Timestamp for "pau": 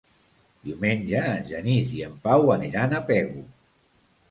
2.25-2.51